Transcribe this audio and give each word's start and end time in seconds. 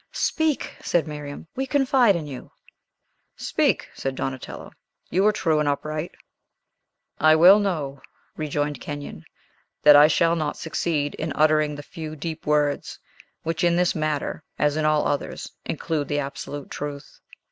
"Speak!" 0.13 0.75
said 0.83 1.07
Miriam. 1.07 1.45
"We 1.55 1.67
confide 1.67 2.15
in 2.15 2.25
you." 2.25 2.51
"Speak!" 3.35 3.87
said 3.93 4.15
Donatello. 4.15 4.71
"You 5.11 5.27
are 5.27 5.31
true 5.31 5.59
and 5.59 5.69
upright." 5.69 6.11
"I 7.19 7.35
well 7.35 7.59
know," 7.59 8.01
rejoined 8.35 8.81
Kenyon, 8.81 9.25
"that 9.83 9.95
I 9.95 10.07
shall 10.07 10.35
not 10.35 10.57
succeed 10.57 11.13
in 11.19 11.31
uttering 11.33 11.75
the 11.75 11.83
few, 11.83 12.15
deep 12.15 12.47
words 12.47 12.97
which, 13.43 13.63
in 13.63 13.75
this 13.75 13.93
matter, 13.93 14.43
as 14.57 14.75
in 14.75 14.85
all 14.85 15.07
others, 15.07 15.51
include 15.65 16.07
the 16.07 16.17
absolute 16.17 16.71
truth. 16.71 17.19